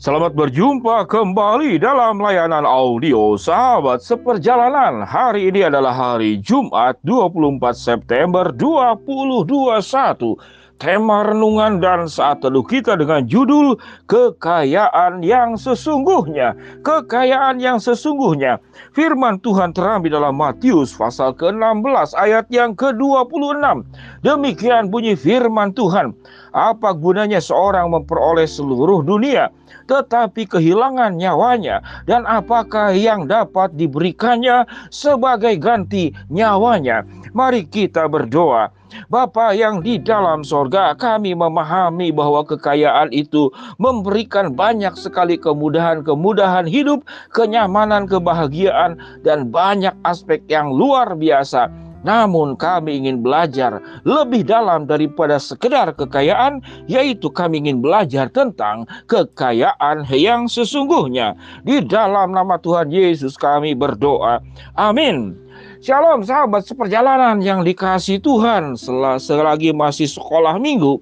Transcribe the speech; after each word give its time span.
Selamat 0.00 0.32
berjumpa 0.32 1.04
kembali 1.12 1.76
dalam 1.76 2.24
layanan 2.24 2.64
audio 2.64 3.36
sahabat 3.36 4.00
seperjalanan. 4.00 5.04
Hari 5.04 5.52
ini 5.52 5.68
adalah 5.68 5.92
hari 5.92 6.40
Jumat 6.40 6.96
24 7.04 7.60
September 7.76 8.48
2021. 8.48 10.40
Tema 10.80 11.20
renungan 11.28 11.84
dan 11.84 12.08
saat 12.08 12.40
teduh 12.40 12.64
kita 12.64 12.96
dengan 12.96 13.28
judul 13.28 13.76
Kekayaan 14.08 15.20
yang 15.20 15.60
sesungguhnya. 15.60 16.56
Kekayaan 16.80 17.60
yang 17.60 17.76
sesungguhnya. 17.76 18.56
Firman 18.96 19.36
Tuhan 19.44 19.76
terambil 19.76 20.16
dalam 20.16 20.40
Matius 20.40 20.96
pasal 20.96 21.36
ke-16 21.36 22.16
ayat 22.16 22.48
yang 22.48 22.72
ke-26. 22.72 23.84
Demikian 24.24 24.88
bunyi 24.88 25.12
firman 25.12 25.76
Tuhan. 25.76 26.16
Apa 26.50 26.90
gunanya 26.94 27.38
seorang 27.38 27.94
memperoleh 27.94 28.46
seluruh 28.46 29.06
dunia 29.06 29.54
tetapi 29.90 30.46
kehilangan 30.46 31.18
nyawanya? 31.18 31.82
Dan 32.06 32.22
apakah 32.26 32.94
yang 32.94 33.26
dapat 33.26 33.74
diberikannya 33.74 34.66
sebagai 34.94 35.58
ganti 35.58 36.14
nyawanya? 36.30 37.02
Mari 37.34 37.66
kita 37.66 38.06
berdoa. 38.06 38.70
Bapa 39.06 39.54
yang 39.54 39.86
di 39.86 40.02
dalam 40.02 40.42
sorga, 40.42 40.98
kami 40.98 41.30
memahami 41.30 42.10
bahwa 42.10 42.42
kekayaan 42.42 43.14
itu 43.14 43.46
memberikan 43.78 44.50
banyak 44.50 44.98
sekali 44.98 45.38
kemudahan-kemudahan 45.38 46.66
hidup, 46.66 47.06
kenyamanan, 47.30 48.10
kebahagiaan, 48.10 48.98
dan 49.22 49.46
banyak 49.46 49.94
aspek 50.02 50.42
yang 50.50 50.74
luar 50.74 51.14
biasa 51.14 51.70
namun 52.00 52.56
kami 52.56 53.04
ingin 53.04 53.20
belajar 53.20 53.80
lebih 54.08 54.44
dalam 54.44 54.88
daripada 54.88 55.36
sekedar 55.36 55.92
kekayaan, 55.92 56.64
yaitu 56.88 57.28
kami 57.28 57.60
ingin 57.60 57.84
belajar 57.84 58.32
tentang 58.32 58.88
kekayaan 59.06 60.08
yang 60.12 60.48
sesungguhnya. 60.48 61.36
Di 61.64 61.84
dalam 61.84 62.32
nama 62.32 62.56
Tuhan 62.56 62.88
Yesus 62.88 63.36
kami 63.36 63.76
berdoa. 63.76 64.40
Amin. 64.76 65.36
Shalom 65.80 66.24
sahabat 66.24 66.64
seperjalanan 66.68 67.40
yang 67.40 67.64
dikasih 67.64 68.20
Tuhan 68.20 68.76
selagi 69.20 69.72
masih 69.72 70.08
sekolah 70.08 70.60
minggu. 70.60 71.00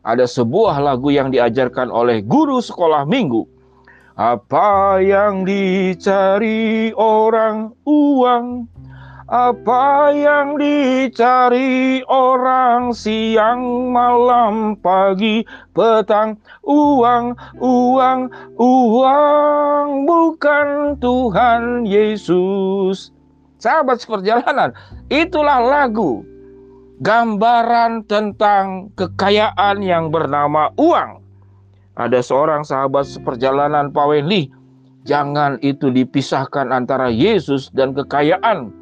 Ada 0.00 0.24
sebuah 0.26 0.80
lagu 0.80 1.12
yang 1.12 1.28
diajarkan 1.34 1.92
oleh 1.92 2.24
guru 2.24 2.58
sekolah 2.62 3.04
minggu. 3.06 3.44
Apa 4.16 5.00
yang 5.00 5.44
dicari 5.44 6.92
orang 6.96 7.72
uang 7.84 8.64
apa 9.30 10.10
yang 10.10 10.58
dicari 10.58 12.02
orang 12.10 12.90
siang, 12.90 13.94
malam, 13.94 14.74
pagi, 14.82 15.46
petang, 15.70 16.34
uang, 16.66 17.38
uang, 17.62 18.20
uang, 18.58 19.86
bukan 20.02 20.98
Tuhan 20.98 21.86
Yesus. 21.86 23.14
Sahabat 23.62 24.02
seperjalanan, 24.02 24.74
itulah 25.14 25.62
lagu 25.62 26.26
gambaran 26.98 28.02
tentang 28.10 28.90
kekayaan 28.98 29.78
yang 29.78 30.10
bernama 30.10 30.74
uang. 30.74 31.22
Ada 31.94 32.18
seorang 32.18 32.66
sahabat 32.66 33.06
seperjalanan 33.06 33.94
Pak 33.94 34.06
Wenli, 34.10 34.50
jangan 35.06 35.54
itu 35.62 35.86
dipisahkan 35.86 36.74
antara 36.74 37.12
Yesus 37.12 37.70
dan 37.70 37.94
kekayaan 37.94 38.79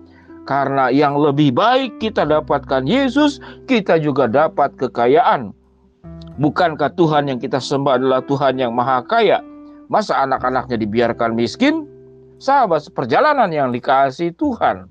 karena 0.48 0.88
yang 0.88 1.20
lebih 1.20 1.52
baik 1.52 2.00
kita 2.00 2.24
dapatkan 2.24 2.88
Yesus, 2.88 3.36
kita 3.68 4.00
juga 4.00 4.24
dapat 4.24 4.72
kekayaan. 4.80 5.52
Bukankah 6.40 6.96
Tuhan 6.96 7.28
yang 7.28 7.36
kita 7.36 7.60
sembah 7.60 8.00
adalah 8.00 8.24
Tuhan 8.24 8.56
yang 8.56 8.72
maha 8.72 9.04
kaya? 9.04 9.44
Masa 9.92 10.24
anak-anaknya 10.24 10.80
dibiarkan 10.80 11.36
miskin? 11.36 11.84
Sahabat 12.40 12.88
perjalanan 12.96 13.52
yang 13.52 13.76
dikasih 13.76 14.32
Tuhan. 14.40 14.88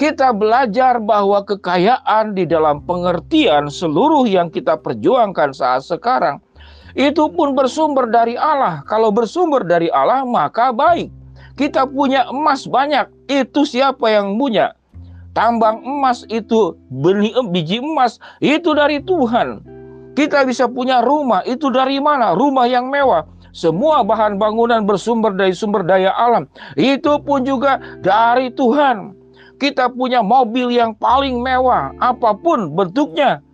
Kita 0.00 0.32
belajar 0.32 0.96
bahwa 0.96 1.44
kekayaan 1.44 2.32
di 2.32 2.48
dalam 2.48 2.80
pengertian 2.88 3.68
seluruh 3.68 4.24
yang 4.24 4.48
kita 4.48 4.80
perjuangkan 4.80 5.52
saat 5.52 5.84
sekarang 5.84 6.40
itu 6.96 7.28
pun 7.36 7.52
bersumber 7.52 8.08
dari 8.08 8.32
Allah. 8.32 8.80
Kalau 8.88 9.12
bersumber 9.12 9.60
dari 9.60 9.92
Allah, 9.92 10.24
maka 10.24 10.72
baik. 10.72 11.19
Kita 11.60 11.84
punya 11.84 12.24
emas 12.32 12.64
banyak, 12.64 13.28
itu 13.28 13.68
siapa 13.68 14.08
yang 14.08 14.40
punya? 14.40 14.72
Tambang 15.36 15.84
emas 15.84 16.24
itu, 16.32 16.72
benih 16.88 17.36
biji 17.52 17.84
emas 17.84 18.16
itu 18.40 18.72
dari 18.72 19.04
Tuhan. 19.04 19.60
Kita 20.16 20.48
bisa 20.48 20.72
punya 20.72 21.04
rumah, 21.04 21.44
itu 21.44 21.68
dari 21.68 22.00
mana? 22.00 22.32
Rumah 22.32 22.64
yang 22.64 22.88
mewah. 22.88 23.28
Semua 23.52 24.00
bahan 24.00 24.40
bangunan 24.40 24.88
bersumber 24.88 25.36
dari 25.36 25.52
sumber 25.52 25.84
daya 25.84 26.16
alam. 26.16 26.48
Itu 26.80 27.20
pun 27.20 27.44
juga 27.44 27.76
dari 28.00 28.48
Tuhan. 28.56 29.12
Kita 29.60 29.92
punya 29.92 30.24
mobil 30.24 30.72
yang 30.72 30.96
paling 30.96 31.44
mewah, 31.44 31.92
apa 32.00 32.32
pun 32.40 32.72
bentuknya, 32.72 33.44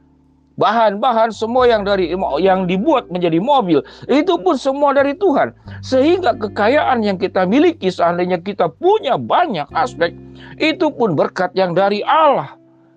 bahan-bahan 0.56 1.33
semua 1.33 1.69
yang 1.69 1.84
dari 1.84 2.12
yang 2.41 2.65
dibuat 2.69 3.09
menjadi 3.12 3.41
mobil 3.41 3.81
itu 4.09 4.34
pun 4.41 4.56
semua 4.56 4.97
dari 4.97 5.17
Tuhan. 5.17 5.53
Sehingga 5.81 6.37
kekayaan 6.37 7.05
yang 7.05 7.17
kita 7.21 7.44
miliki 7.49 7.93
seandainya 7.93 8.41
kita 8.41 8.69
punya 8.69 9.21
banyak 9.21 9.69
aspek 9.77 10.17
itu 10.61 10.89
pun 10.93 11.17
berkat 11.17 11.53
yang 11.56 11.77
dari 11.77 12.05
Allah. 12.05 12.56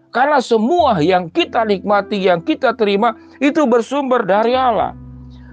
Karena 0.10 0.42
semua 0.42 0.98
yang 1.06 1.30
kita 1.30 1.62
nikmati 1.70 2.18
yang 2.18 2.42
kita 2.42 2.74
terima 2.74 3.14
itu 3.38 3.70
bersumber 3.70 4.26
dari 4.26 4.58
Allah. 4.58 4.98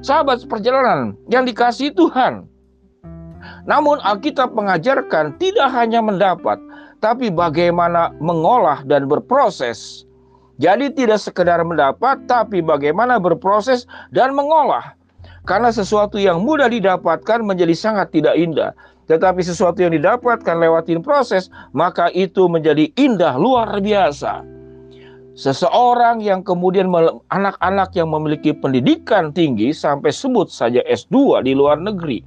Sahabat 0.00 0.48
perjalanan 0.48 1.12
yang 1.28 1.44
dikasih 1.44 1.92
Tuhan 1.92 2.48
namun 3.66 3.98
Alkitab 4.02 4.54
mengajarkan 4.54 5.34
tidak 5.42 5.68
hanya 5.74 5.98
mendapat 5.98 6.58
tapi 7.02 7.28
bagaimana 7.28 8.14
mengolah 8.22 8.82
dan 8.86 9.10
berproses 9.10 10.06
jadi 10.56 10.88
tidak 10.88 11.20
sekedar 11.20 11.60
mendapat, 11.60 12.24
tapi 12.24 12.64
bagaimana 12.64 13.20
berproses 13.20 13.84
dan 14.08 14.32
mengolah. 14.32 14.96
Karena 15.44 15.70
sesuatu 15.70 16.16
yang 16.18 16.42
mudah 16.42 16.66
didapatkan 16.66 17.44
menjadi 17.44 17.76
sangat 17.76 18.10
tidak 18.10 18.34
indah. 18.34 18.72
Tetapi 19.06 19.38
sesuatu 19.38 19.78
yang 19.78 19.94
didapatkan 19.94 20.56
lewatin 20.58 21.04
proses, 21.04 21.46
maka 21.70 22.10
itu 22.10 22.50
menjadi 22.50 22.90
indah 22.98 23.38
luar 23.38 23.78
biasa. 23.78 24.42
Seseorang 25.36 26.24
yang 26.24 26.40
kemudian 26.40 26.88
anak-anak 27.28 27.92
yang 27.92 28.08
memiliki 28.08 28.56
pendidikan 28.56 29.30
tinggi 29.36 29.70
sampai 29.70 30.08
sebut 30.08 30.48
saja 30.48 30.80
S2 30.88 31.44
di 31.44 31.52
luar 31.52 31.76
negeri. 31.78 32.24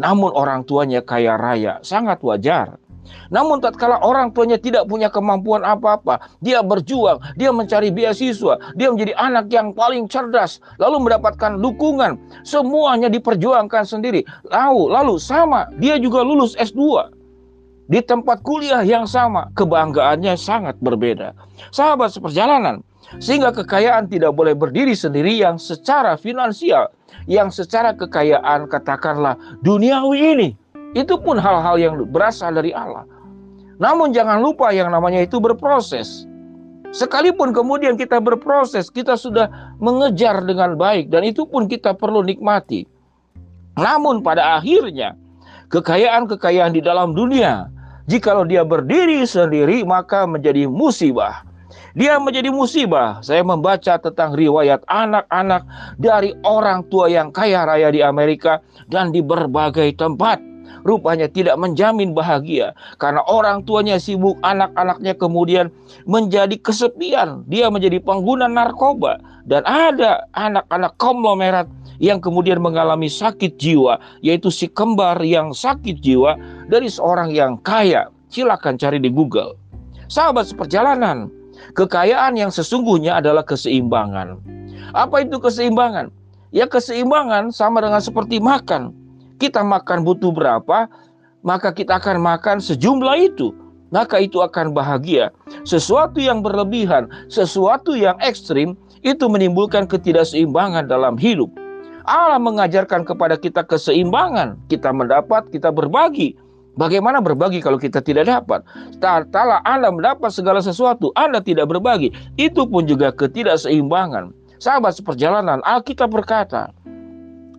Namun 0.00 0.32
orang 0.32 0.64
tuanya 0.64 1.04
kaya 1.04 1.36
raya, 1.36 1.78
sangat 1.84 2.24
wajar. 2.24 2.80
Namun 3.30 3.62
tatkala 3.62 4.00
orang 4.02 4.30
tuanya 4.30 4.60
tidak 4.60 4.86
punya 4.86 5.10
kemampuan 5.10 5.62
apa-apa, 5.62 6.20
dia 6.42 6.60
berjuang, 6.60 7.18
dia 7.34 7.50
mencari 7.50 7.90
beasiswa, 7.90 8.58
dia 8.78 8.88
menjadi 8.92 9.12
anak 9.18 9.50
yang 9.50 9.72
paling 9.72 10.06
cerdas, 10.06 10.62
lalu 10.78 11.08
mendapatkan 11.08 11.58
dukungan, 11.58 12.18
semuanya 12.42 13.10
diperjuangkan 13.10 13.84
sendiri. 13.86 14.22
Lalu, 14.50 14.92
lalu 14.92 15.14
sama, 15.18 15.70
dia 15.78 15.98
juga 15.98 16.22
lulus 16.22 16.54
S2 16.58 17.12
di 17.86 18.02
tempat 18.02 18.42
kuliah 18.42 18.82
yang 18.82 19.06
sama, 19.06 19.50
kebanggaannya 19.54 20.34
sangat 20.34 20.74
berbeda. 20.82 21.32
Sahabat 21.70 22.10
seperjalanan, 22.10 22.82
sehingga 23.22 23.54
kekayaan 23.54 24.10
tidak 24.10 24.34
boleh 24.34 24.58
berdiri 24.58 24.98
sendiri 24.98 25.38
yang 25.38 25.54
secara 25.56 26.18
finansial, 26.18 26.90
yang 27.30 27.50
secara 27.54 27.94
kekayaan 27.94 28.66
katakanlah 28.66 29.38
duniawi 29.62 30.18
ini 30.34 30.48
itu 30.96 31.20
pun 31.20 31.36
hal-hal 31.36 31.76
yang 31.76 31.94
berasal 32.08 32.56
dari 32.56 32.72
Allah. 32.72 33.04
Namun 33.76 34.16
jangan 34.16 34.40
lupa 34.40 34.72
yang 34.72 34.88
namanya 34.88 35.20
itu 35.20 35.36
berproses. 35.36 36.24
Sekalipun 36.96 37.52
kemudian 37.52 38.00
kita 38.00 38.16
berproses, 38.16 38.88
kita 38.88 39.20
sudah 39.20 39.52
mengejar 39.76 40.40
dengan 40.40 40.80
baik 40.80 41.12
dan 41.12 41.28
itu 41.28 41.44
pun 41.44 41.68
kita 41.68 41.92
perlu 41.92 42.24
nikmati. 42.24 42.88
Namun 43.76 44.24
pada 44.24 44.56
akhirnya 44.56 45.12
kekayaan-kekayaan 45.68 46.72
di 46.72 46.80
dalam 46.80 47.12
dunia 47.12 47.68
jikalau 48.08 48.48
dia 48.48 48.64
berdiri 48.64 49.28
sendiri 49.28 49.84
maka 49.84 50.24
menjadi 50.24 50.64
musibah. 50.64 51.44
Dia 51.92 52.16
menjadi 52.16 52.48
musibah. 52.48 53.20
Saya 53.20 53.44
membaca 53.44 54.00
tentang 54.00 54.32
riwayat 54.32 54.80
anak-anak 54.88 55.64
dari 56.00 56.32
orang 56.44 56.84
tua 56.88 57.12
yang 57.12 57.28
kaya 57.28 57.68
raya 57.68 57.92
di 57.92 58.00
Amerika 58.00 58.64
dan 58.88 59.12
di 59.12 59.20
berbagai 59.20 59.92
tempat 60.00 60.55
rupanya 60.86 61.26
tidak 61.26 61.58
menjamin 61.58 62.14
bahagia 62.14 62.72
karena 63.02 63.20
orang 63.26 63.66
tuanya 63.66 63.98
sibuk, 63.98 64.38
anak-anaknya 64.46 65.18
kemudian 65.18 65.66
menjadi 66.06 66.54
kesepian, 66.62 67.42
dia 67.50 67.66
menjadi 67.68 67.98
pengguna 67.98 68.46
narkoba 68.46 69.18
dan 69.50 69.66
ada 69.66 70.24
anak-anak 70.38 70.94
konglomerat 71.02 71.66
yang 71.98 72.20
kemudian 72.20 72.60
mengalami 72.60 73.08
sakit 73.08 73.56
jiwa, 73.56 73.98
yaitu 74.20 74.52
si 74.52 74.68
kembar 74.68 75.16
yang 75.24 75.52
sakit 75.52 76.00
jiwa 76.00 76.36
dari 76.68 76.86
seorang 76.92 77.32
yang 77.32 77.56
kaya. 77.64 78.08
Silakan 78.26 78.76
cari 78.76 79.00
di 79.00 79.08
Google. 79.08 79.56
Sahabat 80.10 80.50
seperjalanan, 80.50 81.30
kekayaan 81.78 82.36
yang 82.36 82.52
sesungguhnya 82.52 83.16
adalah 83.16 83.46
keseimbangan. 83.46 84.36
Apa 84.92 85.24
itu 85.24 85.40
keseimbangan? 85.40 86.12
Ya 86.54 86.68
keseimbangan 86.68 87.50
sama 87.50 87.82
dengan 87.82 88.02
seperti 88.02 88.38
makan 88.38 89.05
Kita 89.36 89.60
makan 89.60 90.04
butuh 90.04 90.32
berapa, 90.32 90.88
maka 91.44 91.68
kita 91.70 92.00
akan 92.00 92.20
makan 92.24 92.56
sejumlah 92.58 93.16
itu. 93.20 93.52
Maka 93.94 94.18
itu 94.18 94.42
akan 94.42 94.74
bahagia. 94.74 95.30
Sesuatu 95.62 96.18
yang 96.18 96.42
berlebihan, 96.42 97.06
sesuatu 97.30 97.94
yang 97.94 98.18
ekstrim, 98.18 98.74
itu 99.06 99.30
menimbulkan 99.30 99.86
ketidakseimbangan 99.86 100.90
dalam 100.90 101.14
hidup. 101.14 101.46
Allah 102.02 102.42
mengajarkan 102.42 103.06
kepada 103.06 103.38
kita 103.38 103.62
keseimbangan. 103.62 104.58
Kita 104.66 104.90
mendapat, 104.90 105.46
kita 105.54 105.70
berbagi. 105.70 106.34
Bagaimana 106.76 107.22
berbagi 107.22 107.62
kalau 107.62 107.80
kita 107.80 108.02
tidak 108.02 108.26
dapat? 108.26 108.66
Tala 109.00 109.62
Anda 109.64 109.88
mendapat 109.88 110.28
segala 110.34 110.58
sesuatu, 110.60 111.14
Anda 111.14 111.40
tidak 111.40 111.70
berbagi. 111.70 112.12
Itu 112.36 112.66
pun 112.66 112.84
juga 112.90 113.14
ketidakseimbangan. 113.14 114.34
Sahabat 114.58 114.98
seperjalanan, 114.98 115.62
Alkitab 115.64 116.10
berkata, 116.12 116.74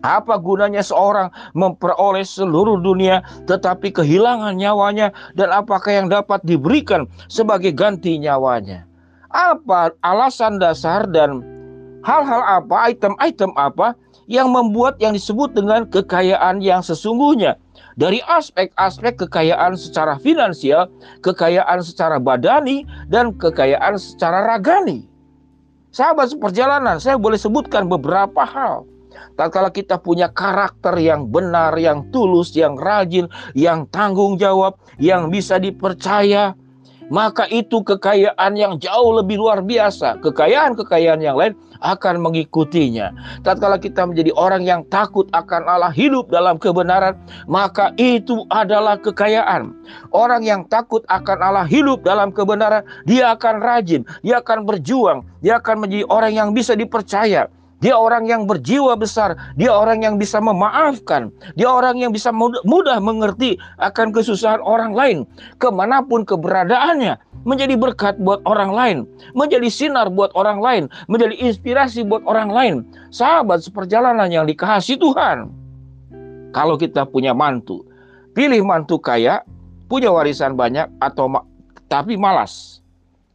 apa 0.06 0.38
gunanya 0.38 0.82
seorang 0.84 1.30
memperoleh 1.58 2.22
seluruh 2.22 2.78
dunia 2.78 3.24
tetapi 3.50 3.90
kehilangan 3.90 4.54
nyawanya 4.54 5.10
dan 5.34 5.50
apakah 5.50 5.90
yang 5.90 6.06
dapat 6.10 6.42
diberikan 6.46 7.06
sebagai 7.26 7.74
ganti 7.74 8.18
nyawanya? 8.18 8.86
Apa 9.28 9.92
alasan 10.06 10.56
dasar 10.56 11.04
dan 11.10 11.44
hal-hal 12.06 12.40
apa, 12.40 12.88
item-item 12.88 13.52
apa 13.58 13.92
yang 14.28 14.48
membuat 14.52 14.96
yang 15.00 15.12
disebut 15.12 15.52
dengan 15.52 15.84
kekayaan 15.88 16.64
yang 16.64 16.80
sesungguhnya? 16.80 17.60
Dari 17.98 18.22
aspek-aspek 18.30 19.18
kekayaan 19.26 19.74
secara 19.74 20.22
finansial, 20.22 20.86
kekayaan 21.26 21.82
secara 21.82 22.22
badani, 22.22 22.86
dan 23.10 23.34
kekayaan 23.34 23.98
secara 23.98 24.46
ragani. 24.46 25.10
Sahabat 25.90 26.30
seperjalanan, 26.30 27.02
saya 27.02 27.18
boleh 27.18 27.34
sebutkan 27.34 27.90
beberapa 27.90 28.46
hal. 28.46 28.86
Tatkala 29.38 29.70
kita 29.70 30.02
punya 30.02 30.30
karakter 30.30 30.98
yang 30.98 31.30
benar, 31.30 31.74
yang 31.78 32.10
tulus, 32.10 32.54
yang 32.58 32.74
rajin, 32.74 33.30
yang 33.54 33.86
tanggung 33.90 34.34
jawab, 34.34 34.78
yang 34.98 35.30
bisa 35.30 35.62
dipercaya, 35.62 36.58
maka 37.08 37.48
itu 37.48 37.80
kekayaan 37.80 38.52
yang 38.54 38.76
jauh 38.76 39.16
lebih 39.16 39.40
luar 39.40 39.64
biasa. 39.64 40.20
Kekayaan-kekayaan 40.20 41.20
yang 41.24 41.36
lain 41.40 41.56
akan 41.80 42.20
mengikutinya. 42.20 43.14
Tatkala 43.46 43.80
kita 43.80 44.04
menjadi 44.04 44.34
orang 44.36 44.66
yang 44.66 44.82
takut 44.92 45.24
akan 45.32 45.64
Allah, 45.64 45.94
hidup 45.94 46.28
dalam 46.28 46.60
kebenaran, 46.60 47.16
maka 47.48 47.96
itu 47.96 48.44
adalah 48.52 49.00
kekayaan. 49.00 49.72
Orang 50.12 50.44
yang 50.44 50.66
takut 50.68 51.06
akan 51.08 51.38
Allah, 51.40 51.64
hidup 51.64 52.04
dalam 52.04 52.28
kebenaran, 52.34 52.84
dia 53.08 53.32
akan 53.32 53.62
rajin, 53.62 54.02
dia 54.20 54.42
akan 54.42 54.68
berjuang, 54.68 55.24
dia 55.40 55.56
akan 55.62 55.86
menjadi 55.86 56.04
orang 56.12 56.32
yang 56.34 56.48
bisa 56.52 56.76
dipercaya. 56.76 57.48
Dia 57.78 57.94
orang 57.94 58.26
yang 58.26 58.42
berjiwa 58.42 58.98
besar, 58.98 59.38
dia 59.54 59.70
orang 59.70 60.02
yang 60.02 60.18
bisa 60.18 60.42
memaafkan, 60.42 61.30
dia 61.54 61.70
orang 61.70 61.94
yang 62.02 62.10
bisa 62.10 62.34
mudah, 62.34 62.98
mengerti 62.98 63.54
akan 63.78 64.10
kesusahan 64.10 64.58
orang 64.66 64.90
lain, 64.90 65.18
ke 65.62 65.70
mana 65.70 66.02
pun 66.02 66.26
keberadaannya, 66.26 67.14
menjadi 67.46 67.78
berkat 67.78 68.18
buat 68.18 68.42
orang 68.50 68.74
lain, 68.74 68.96
menjadi 69.38 69.70
sinar 69.70 70.10
buat 70.10 70.34
orang 70.34 70.58
lain, 70.58 70.82
menjadi 71.06 71.38
inspirasi 71.38 72.02
buat 72.02 72.26
orang 72.26 72.50
lain. 72.50 72.74
Sahabat 73.14 73.62
seperjalanan 73.62 74.26
yang 74.26 74.50
dikasih 74.50 74.98
Tuhan. 74.98 75.54
Kalau 76.50 76.74
kita 76.74 77.06
punya 77.06 77.30
mantu, 77.30 77.86
pilih 78.34 78.66
mantu 78.66 78.98
kaya, 78.98 79.46
punya 79.86 80.10
warisan 80.10 80.58
banyak 80.58 80.90
atau 80.98 81.30
tapi 81.86 82.18
malas 82.18 82.82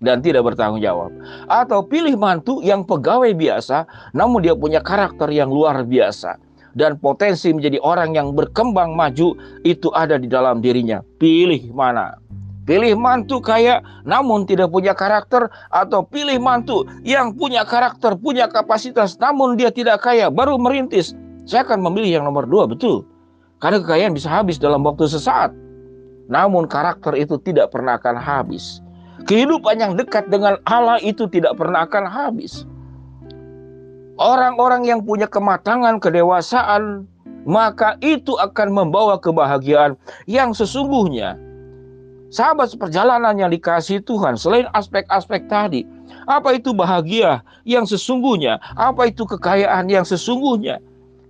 dan 0.03 0.19
tidak 0.19 0.44
bertanggung 0.44 0.83
jawab. 0.83 1.09
Atau 1.47 1.88
pilih 1.88 2.19
mantu 2.19 2.59
yang 2.59 2.83
pegawai 2.83 3.31
biasa, 3.31 3.88
namun 4.11 4.44
dia 4.44 4.53
punya 4.53 4.83
karakter 4.83 5.31
yang 5.31 5.50
luar 5.50 5.88
biasa. 5.88 6.38
Dan 6.75 7.00
potensi 7.00 7.53
menjadi 7.53 7.79
orang 7.79 8.17
yang 8.17 8.35
berkembang 8.35 8.97
maju 8.97 9.38
itu 9.63 9.88
ada 9.95 10.19
di 10.19 10.27
dalam 10.27 10.59
dirinya. 10.59 11.00
Pilih 11.21 11.71
mana? 11.71 12.17
Pilih 12.63 12.95
mantu 12.95 13.44
kaya 13.44 13.83
namun 14.07 14.47
tidak 14.47 14.71
punya 14.71 14.95
karakter 14.95 15.51
atau 15.67 16.03
pilih 16.07 16.39
mantu 16.39 16.88
yang 17.03 17.35
punya 17.35 17.67
karakter, 17.67 18.15
punya 18.15 18.47
kapasitas 18.47 19.19
namun 19.19 19.59
dia 19.59 19.67
tidak 19.67 20.03
kaya, 20.03 20.31
baru 20.31 20.55
merintis. 20.59 21.11
Saya 21.44 21.67
akan 21.67 21.83
memilih 21.91 22.19
yang 22.19 22.25
nomor 22.25 22.47
dua, 22.47 22.63
betul. 22.63 23.03
Karena 23.59 23.79
kekayaan 23.79 24.15
bisa 24.15 24.31
habis 24.31 24.59
dalam 24.59 24.83
waktu 24.83 25.07
sesaat. 25.07 25.51
Namun 26.31 26.67
karakter 26.67 27.15
itu 27.19 27.35
tidak 27.44 27.71
pernah 27.71 28.00
akan 28.00 28.15
habis. 28.15 28.82
Kehidupan 29.23 29.79
yang 29.79 29.93
dekat 29.95 30.27
dengan 30.27 30.59
Allah 30.67 30.99
itu 30.99 31.31
tidak 31.31 31.55
pernah 31.55 31.87
akan 31.87 32.03
habis. 32.03 32.67
Orang-orang 34.19 34.83
yang 34.83 34.99
punya 35.01 35.25
kematangan, 35.25 35.97
kedewasaan, 35.97 37.07
maka 37.47 37.95
itu 38.03 38.35
akan 38.35 38.75
membawa 38.75 39.15
kebahagiaan 39.17 39.95
yang 40.27 40.51
sesungguhnya. 40.51 41.39
Sahabat 42.33 42.73
seperjalanan 42.73 43.37
yang 43.37 43.53
dikasih 43.53 44.01
Tuhan, 44.03 44.35
selain 44.35 44.65
aspek-aspek 44.73 45.45
tadi, 45.47 45.85
apa 46.25 46.57
itu 46.57 46.73
bahagia 46.73 47.45
yang 47.63 47.85
sesungguhnya? 47.85 48.57
Apa 48.73 49.07
itu 49.07 49.23
kekayaan 49.23 49.85
yang 49.85 50.03
sesungguhnya? 50.03 50.81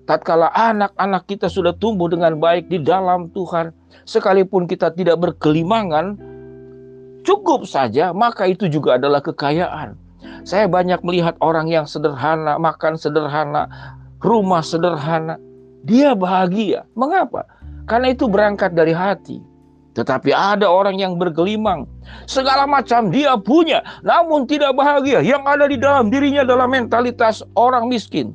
Tatkala 0.07 0.51
anak-anak 0.51 1.27
kita 1.27 1.47
sudah 1.47 1.75
tumbuh 1.79 2.07
dengan 2.07 2.39
baik 2.39 2.67
di 2.71 2.79
dalam 2.79 3.31
Tuhan, 3.35 3.71
sekalipun 4.07 4.67
kita 4.67 4.91
tidak 4.95 5.19
berkelimangan, 5.19 6.19
cukup 7.23 7.65
saja, 7.65 8.11
maka 8.11 8.45
itu 8.47 8.69
juga 8.69 8.95
adalah 8.99 9.19
kekayaan. 9.23 9.95
Saya 10.43 10.67
banyak 10.67 11.03
melihat 11.07 11.35
orang 11.39 11.71
yang 11.71 11.87
sederhana, 11.87 12.59
makan 12.59 12.99
sederhana, 12.99 13.67
rumah 14.19 14.63
sederhana. 14.63 15.39
Dia 15.83 16.15
bahagia. 16.15 16.87
Mengapa? 16.95 17.43
Karena 17.87 18.15
itu 18.15 18.27
berangkat 18.31 18.71
dari 18.71 18.95
hati. 18.95 19.43
Tetapi 19.93 20.33
ada 20.33 20.65
orang 20.65 20.97
yang 20.97 21.19
bergelimang. 21.19 21.85
Segala 22.25 22.65
macam 22.65 23.13
dia 23.13 23.37
punya, 23.37 23.83
namun 24.01 24.49
tidak 24.49 24.73
bahagia. 24.73 25.21
Yang 25.21 25.43
ada 25.45 25.65
di 25.69 25.77
dalam 25.77 26.05
dirinya 26.09 26.41
adalah 26.41 26.65
mentalitas 26.65 27.45
orang 27.53 27.87
miskin. 27.91 28.33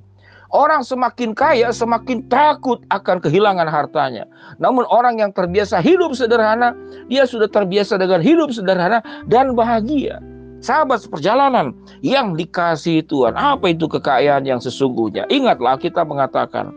Orang 0.49 0.81
semakin 0.81 1.37
kaya 1.37 1.69
semakin 1.69 2.25
takut 2.33 2.81
akan 2.89 3.21
kehilangan 3.21 3.69
hartanya. 3.69 4.25
Namun 4.57 4.89
orang 4.89 5.21
yang 5.21 5.29
terbiasa 5.29 5.85
hidup 5.85 6.17
sederhana, 6.17 6.73
dia 7.13 7.29
sudah 7.29 7.53
terbiasa 7.53 8.01
dengan 8.01 8.25
hidup 8.25 8.49
sederhana 8.49 9.05
dan 9.29 9.53
bahagia. 9.53 10.25
Sahabat 10.65 11.05
seperjalanan 11.05 11.77
yang 12.01 12.33
dikasih 12.33 13.05
Tuhan, 13.07 13.37
apa 13.37 13.71
itu 13.71 13.87
kekayaan 13.87 14.49
yang 14.49 14.59
sesungguhnya? 14.59 15.29
Ingatlah 15.29 15.77
kita 15.77 16.03
mengatakan, 16.03 16.73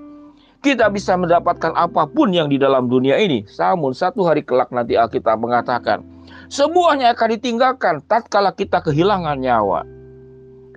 kita 0.62 0.92
bisa 0.94 1.18
mendapatkan 1.18 1.74
apa 1.74 2.06
pun 2.06 2.30
yang 2.30 2.52
di 2.52 2.62
dalam 2.62 2.92
dunia 2.92 3.18
ini. 3.18 3.48
Namun 3.58 3.96
satu 3.96 4.28
hari 4.28 4.46
kelak 4.46 4.70
nanti 4.70 5.00
Alkitab 5.00 5.40
mengatakan, 5.42 6.06
semuanya 6.52 7.16
akan 7.16 7.40
ditinggalkan 7.40 7.96
tatkala 8.06 8.54
kita 8.54 8.84
kehilangan 8.84 9.40
nyawa. 9.42 9.82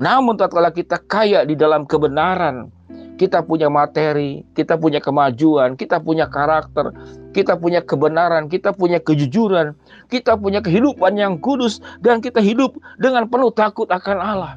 Namun 0.00 0.40
tatkala 0.40 0.72
kita 0.72 0.96
kaya 1.04 1.44
di 1.44 1.52
dalam 1.52 1.84
kebenaran, 1.84 2.72
kita 3.24 3.40
punya 3.40 3.72
materi, 3.72 4.44
kita 4.52 4.76
punya 4.76 5.00
kemajuan, 5.00 5.80
kita 5.80 5.96
punya 5.96 6.28
karakter, 6.28 6.92
kita 7.32 7.56
punya 7.56 7.80
kebenaran, 7.80 8.52
kita 8.52 8.76
punya 8.76 9.00
kejujuran, 9.00 9.72
kita 10.12 10.36
punya 10.36 10.60
kehidupan 10.60 11.16
yang 11.16 11.40
kudus, 11.40 11.80
dan 12.04 12.20
kita 12.20 12.44
hidup 12.44 12.76
dengan 13.00 13.24
penuh 13.24 13.48
takut 13.48 13.88
akan 13.88 14.20
Allah. 14.20 14.54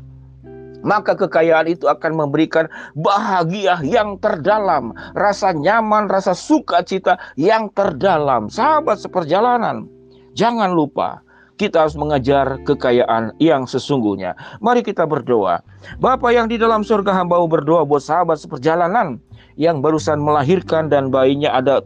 Maka 0.83 1.15
kekayaan 1.15 1.71
itu 1.71 1.88
akan 1.88 2.27
memberikan 2.27 2.67
bahagia 2.93 3.79
yang 3.88 4.19
terdalam, 4.19 4.91
rasa 5.15 5.55
nyaman, 5.55 6.12
rasa 6.12 6.36
sukacita 6.36 7.15
yang 7.39 7.71
terdalam. 7.71 8.51
Sahabat 8.51 9.00
seperjalanan, 9.00 9.88
jangan 10.36 10.75
lupa 10.75 11.24
kita 11.57 11.83
harus 11.83 11.97
mengejar 11.97 12.61
kekayaan 12.63 13.33
yang 13.41 13.65
sesungguhnya. 13.65 14.37
Mari 14.61 14.85
kita 14.85 15.09
berdoa. 15.09 15.65
Bapak 15.97 16.31
yang 16.31 16.45
di 16.45 16.61
dalam 16.61 16.85
surga 16.85 17.17
hamba 17.17 17.41
berdoa 17.43 17.81
buat 17.83 18.05
sahabat 18.05 18.37
seperjalanan 18.37 19.17
yang 19.57 19.81
barusan 19.81 20.21
melahirkan 20.21 20.87
dan 20.87 21.09
bayinya 21.09 21.57
ada 21.57 21.81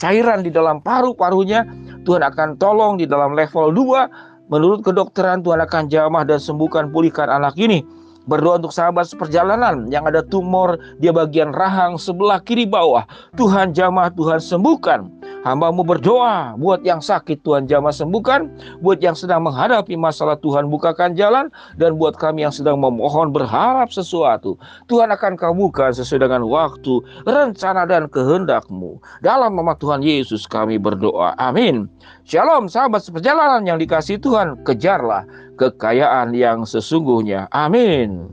cairan 0.00 0.40
di 0.40 0.50
dalam 0.50 0.80
paru-parunya. 0.80 1.68
Tuhan 2.08 2.24
akan 2.24 2.56
tolong 2.56 2.96
di 2.96 3.04
dalam 3.04 3.36
level 3.36 3.72
2. 3.76 4.48
Menurut 4.52 4.84
kedokteran 4.84 5.40
Tuhan 5.40 5.60
akan 5.60 5.88
jamah 5.88 6.24
dan 6.24 6.40
sembuhkan 6.40 6.92
pulihkan 6.92 7.28
anak 7.28 7.56
ini. 7.60 7.84
Berdoa 8.24 8.56
untuk 8.56 8.72
sahabat 8.72 9.04
seperjalanan 9.04 9.92
yang 9.92 10.08
ada 10.08 10.24
tumor 10.24 10.80
di 10.96 11.12
bagian 11.12 11.52
rahang 11.52 12.00
sebelah 12.00 12.40
kiri 12.40 12.64
bawah. 12.64 13.04
Tuhan 13.36 13.76
jamah, 13.76 14.08
Tuhan 14.16 14.40
sembuhkan. 14.40 15.24
Hambamu 15.44 15.84
berdoa 15.84 16.56
buat 16.56 16.80
yang 16.88 17.04
sakit 17.04 17.44
Tuhan 17.44 17.68
jamah 17.68 17.92
sembuhkan, 17.92 18.48
buat 18.80 18.96
yang 19.04 19.12
sedang 19.12 19.44
menghadapi 19.44 19.92
masalah 19.92 20.40
Tuhan 20.40 20.72
bukakan 20.72 21.12
jalan, 21.20 21.52
dan 21.76 22.00
buat 22.00 22.16
kami 22.16 22.48
yang 22.48 22.54
sedang 22.54 22.80
memohon 22.80 23.28
berharap 23.28 23.92
sesuatu. 23.92 24.56
Tuhan 24.88 25.12
akan 25.12 25.36
kabulkan 25.36 25.92
sesuai 25.92 26.24
dengan 26.24 26.48
waktu, 26.48 26.96
rencana 27.28 27.84
dan 27.84 28.08
kehendakmu. 28.08 28.96
Dalam 29.20 29.52
nama 29.52 29.76
Tuhan 29.76 30.00
Yesus 30.00 30.48
kami 30.48 30.80
berdoa. 30.80 31.36
Amin. 31.36 31.92
Shalom 32.24 32.72
sahabat 32.72 33.04
seperjalanan 33.04 33.68
yang 33.68 33.76
dikasih 33.76 34.16
Tuhan, 34.16 34.64
kejarlah 34.64 35.28
kekayaan 35.60 36.32
yang 36.32 36.64
sesungguhnya. 36.64 37.52
Amin. 37.52 38.32